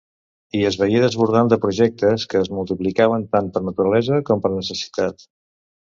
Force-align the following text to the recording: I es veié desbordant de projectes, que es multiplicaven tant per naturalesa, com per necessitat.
I 0.59 0.61
es 0.69 0.77
veié 0.83 1.01
desbordant 1.03 1.51
de 1.51 1.59
projectes, 1.67 2.27
que 2.33 2.41
es 2.41 2.51
multiplicaven 2.55 3.29
tant 3.37 3.55
per 3.59 3.65
naturalesa, 3.71 4.23
com 4.31 4.47
per 4.47 4.57
necessitat. 4.59 5.33